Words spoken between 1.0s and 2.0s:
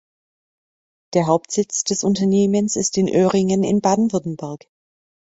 Der Hauptsitz